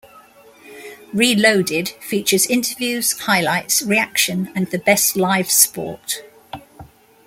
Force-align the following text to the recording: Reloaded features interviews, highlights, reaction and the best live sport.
Reloaded 1.13 1.89
features 2.01 2.47
interviews, 2.47 3.11
highlights, 3.19 3.83
reaction 3.83 4.51
and 4.55 4.65
the 4.71 4.79
best 4.79 5.15
live 5.15 5.51
sport. 5.51 6.23